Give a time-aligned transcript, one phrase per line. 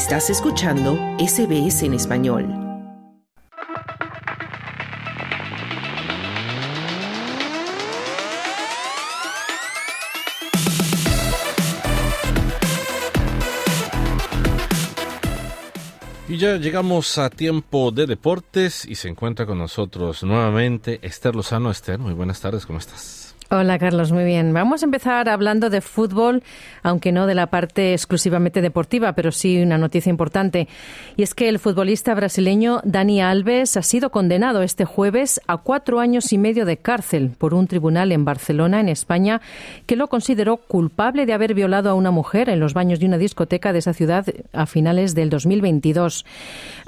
[0.00, 2.48] Estás escuchando SBS en español.
[16.26, 21.70] Y ya llegamos a tiempo de deportes y se encuentra con nosotros nuevamente Esther Lozano.
[21.70, 23.36] Esther, muy buenas tardes, ¿cómo estás?
[23.52, 24.52] Hola Carlos, muy bien.
[24.52, 26.44] Vamos a empezar hablando de fútbol,
[26.84, 30.68] aunque no de la parte exclusivamente deportiva, pero sí una noticia importante.
[31.16, 35.98] Y es que el futbolista brasileño Dani Alves ha sido condenado este jueves a cuatro
[35.98, 39.40] años y medio de cárcel por un tribunal en Barcelona, en España,
[39.86, 43.18] que lo consideró culpable de haber violado a una mujer en los baños de una
[43.18, 46.24] discoteca de esa ciudad a finales del 2022.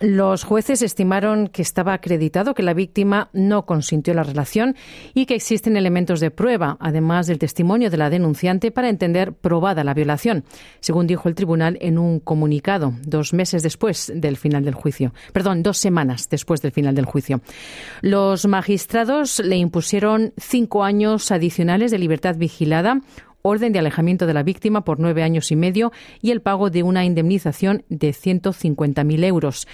[0.00, 4.76] Los jueces estimaron que estaba acreditado que la víctima no consintió la relación
[5.14, 6.49] y que existen elementos de prueba
[6.80, 10.44] además del testimonio de la denunciante, para entender probada la violación,
[10.80, 15.12] según dijo el tribunal en un comunicado dos meses después del final del juicio.
[15.32, 17.40] Perdón, dos semanas después del final del juicio.
[18.00, 23.00] Los magistrados le impusieron cinco años adicionales de libertad vigilada
[23.42, 26.82] orden de alejamiento de la víctima por nueve años y medio y el pago de
[26.82, 29.66] una indemnización de 150.000 euros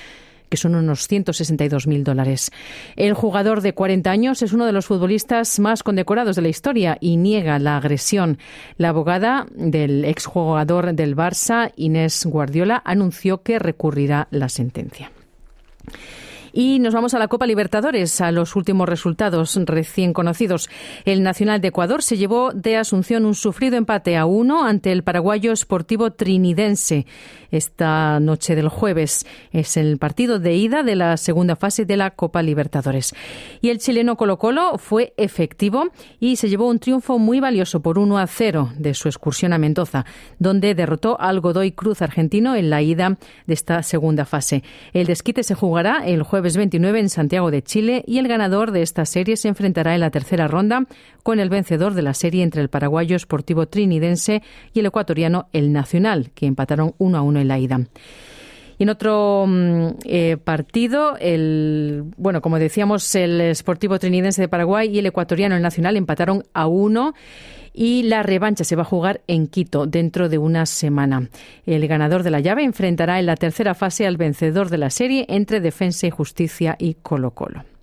[0.49, 2.51] que son unos 162.000 dólares.
[2.97, 6.99] El jugador de 40 años es uno de los futbolistas más condecorados de la historia
[7.01, 8.39] y niega la agresión.
[8.77, 15.11] La abogada del exjugador del Barça, Inés Guardiola, anunció que recurrirá la sentencia.
[16.59, 20.71] Y nos vamos a la Copa Libertadores, a los últimos resultados recién conocidos.
[21.05, 25.03] El Nacional de Ecuador se llevó de Asunción un sufrido empate a uno ante el
[25.05, 27.05] paraguayo Sportivo Trinidense
[27.51, 29.27] esta noche del jueves.
[29.53, 33.15] Es el partido de ida de la segunda fase de la Copa Libertadores.
[33.61, 35.89] Y el chileno Colo Colo fue efectivo
[36.21, 39.59] y se llevó un triunfo muy valioso por 1 a 0 de su excursión a
[39.59, 40.07] Mendoza,
[40.39, 44.63] donde derrotó al Godoy Cruz argentino en la ida de esta segunda fase.
[44.93, 48.83] El desquite se jugará el jueves 29 en Santiago de Chile y el ganador de
[48.83, 50.87] esta serie se enfrentará en la tercera ronda
[51.23, 54.43] con el vencedor de la serie entre el paraguayo Sportivo Trinidense
[54.73, 57.81] y el ecuatoriano El Nacional, que empataron uno a uno en la ida.
[58.79, 64.89] Y en otro mm, eh, partido, el bueno, como decíamos, el Sportivo Trinidense de Paraguay
[64.89, 67.15] y el ecuatoriano El Nacional empataron a uno
[67.73, 71.29] y la revancha se va a jugar en Quito dentro de una semana.
[71.67, 75.27] El ganador de la llave enfrentará en la tercera fase al vencedor de la serie
[75.29, 77.76] entre Defensa y Justicia y Colo Colo.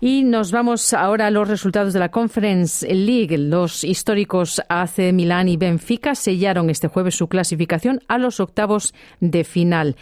[0.00, 3.38] Y nos vamos ahora a los resultados de la Conference League.
[3.38, 9.44] Los históricos AC Milán y Benfica sellaron este jueves su clasificación a los octavos de
[9.44, 9.96] final.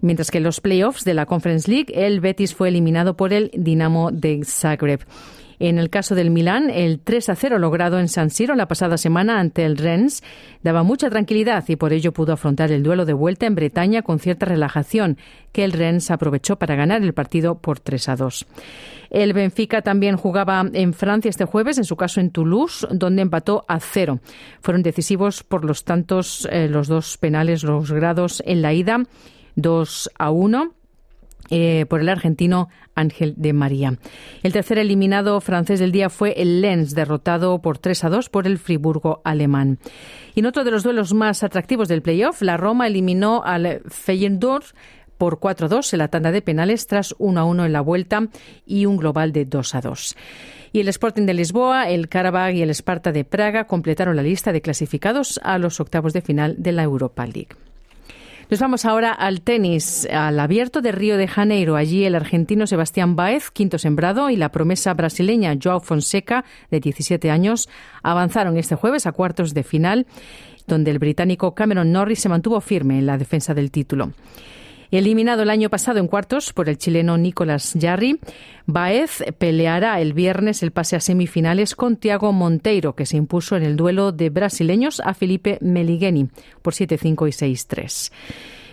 [0.00, 3.50] Mientras que en los playoffs de la Conference League, el Betis fue eliminado por el
[3.54, 5.00] Dinamo de Zagreb.
[5.58, 8.96] En el caso del Milán, el 3 a 0 logrado en San Siro la pasada
[8.96, 10.22] semana ante el Rennes
[10.62, 14.18] daba mucha tranquilidad y por ello pudo afrontar el duelo de vuelta en Bretaña con
[14.20, 15.18] cierta relajación,
[15.52, 18.46] que el Rennes aprovechó para ganar el partido por 3 a 2.
[19.10, 23.64] El Benfica también jugaba en Francia este jueves, en su caso en Toulouse, donde empató
[23.66, 24.20] a cero.
[24.60, 29.02] Fueron decisivos por los tantos, eh, los dos penales los grados en la ida,
[29.56, 30.77] 2 a 1
[31.50, 33.98] eh, por el argentino Ángel de María.
[34.42, 38.46] El tercer eliminado francés del día fue el Lens, derrotado por 3 a 2 por
[38.46, 39.78] el Friburgo alemán.
[40.34, 44.64] Y en otro de los duelos más atractivos del playoff, la Roma eliminó al Feyenoord
[45.18, 47.80] por 4 a 2 en la tanda de penales tras 1 a 1 en la
[47.80, 48.28] vuelta
[48.64, 50.16] y un global de 2 a 2.
[50.72, 54.52] Y el Sporting de Lisboa, el Karabag y el Sparta de Praga completaron la lista
[54.52, 57.56] de clasificados a los octavos de final de la Europa League.
[58.50, 61.76] Nos vamos ahora al tenis, al abierto de Río de Janeiro.
[61.76, 67.30] Allí el argentino Sebastián Baez, quinto sembrado, y la promesa brasileña Joao Fonseca, de 17
[67.30, 67.68] años,
[68.02, 70.06] avanzaron este jueves a cuartos de final,
[70.66, 74.12] donde el británico Cameron Norris se mantuvo firme en la defensa del título.
[74.90, 78.18] Eliminado el año pasado en cuartos por el chileno Nicolás Jarry,
[78.64, 83.64] Baez peleará el viernes el pase a semifinales con Tiago Monteiro, que se impuso en
[83.64, 86.28] el duelo de brasileños a Felipe Meligeni
[86.62, 88.12] por 7-5 y 6-3.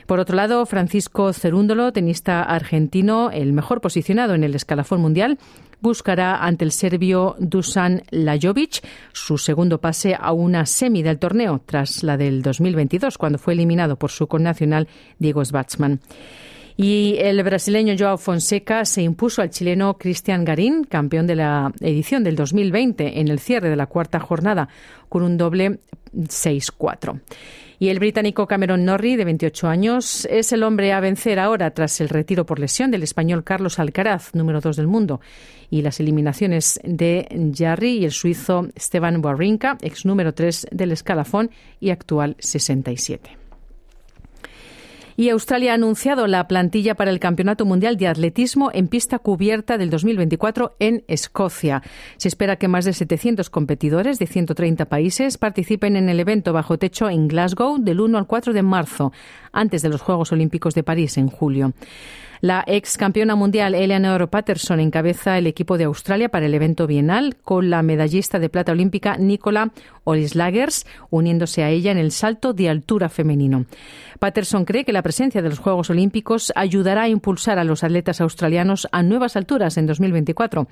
[0.05, 5.39] Por otro lado, Francisco Cerúndolo, tenista argentino, el mejor posicionado en el escalafón mundial,
[5.81, 12.03] buscará ante el serbio Dusan Lajovic su segundo pase a una semi del torneo, tras
[12.03, 14.87] la del 2022, cuando fue eliminado por su connacional
[15.17, 15.99] Diego Schwartzman.
[16.77, 22.23] Y el brasileño Joao Fonseca se impuso al chileno Cristian Garín, campeón de la edición
[22.23, 24.67] del 2020, en el cierre de la cuarta jornada,
[25.07, 25.79] con un doble
[26.13, 27.21] 6-4.
[27.79, 31.99] Y el británico Cameron Norrie, de 28 años, es el hombre a vencer ahora tras
[32.01, 35.21] el retiro por lesión del español Carlos Alcaraz, número 2 del mundo,
[35.69, 41.51] y las eliminaciones de Jarry y el suizo Esteban Wawrinka, ex número 3 del escalafón
[41.79, 43.44] y actual 67.
[45.17, 49.77] Y Australia ha anunciado la plantilla para el Campeonato Mundial de Atletismo en pista cubierta
[49.77, 51.81] del 2024 en Escocia.
[52.17, 56.77] Se espera que más de 700 competidores de 130 países participen en el evento bajo
[56.77, 59.13] techo en Glasgow del 1 al 4 de marzo,
[59.53, 61.73] antes de los Juegos Olímpicos de París en julio.
[62.41, 67.35] La ex campeona mundial Eleanor Patterson encabeza el equipo de Australia para el evento bienal
[67.37, 69.71] con la medallista de plata olímpica Nicola
[70.03, 73.65] Olislagers uniéndose a ella en el salto de altura femenino.
[74.19, 78.21] Patterson cree que la presencia de los Juegos Olímpicos ayudará a impulsar a los atletas
[78.21, 80.67] australianos a nuevas alturas en 2024,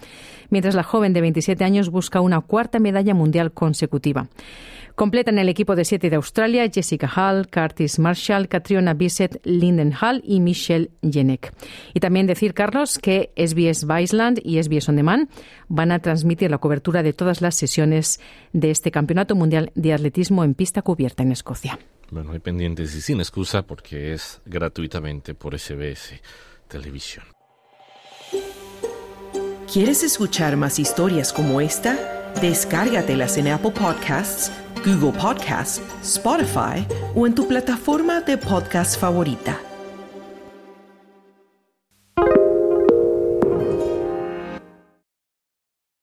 [0.50, 4.28] mientras la joven de 27 años busca una cuarta medalla mundial consecutiva.
[4.96, 10.22] Completan el equipo de siete de Australia Jessica Hall, Curtis Marshall, Catriona Bissett, Linden Hall
[10.24, 11.53] y Michelle Jenek.
[11.94, 15.30] Y también decir, Carlos, que SBS Viceland y SBS On Demand
[15.68, 18.20] van a transmitir la cobertura de todas las sesiones
[18.52, 21.80] de este Campeonato Mundial de Atletismo en pista cubierta en Escocia.
[22.12, 26.22] Bueno, hay pendientes y sin excusa porque es gratuitamente por SBS
[26.68, 27.26] Televisión.
[29.72, 32.32] ¿Quieres escuchar más historias como esta?
[32.42, 34.52] Descárgatelas en Apple Podcasts
[34.84, 36.86] Google Podcasts, Spotify
[37.16, 39.73] o en tu plataforma de podcast favorita.